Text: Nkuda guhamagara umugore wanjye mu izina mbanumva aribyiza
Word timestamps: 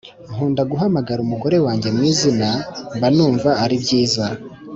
Nkuda 0.33 0.63
guhamagara 0.71 1.19
umugore 1.25 1.57
wanjye 1.65 1.87
mu 1.95 2.01
izina 2.11 2.49
mbanumva 2.95 3.49
aribyiza 3.63 4.25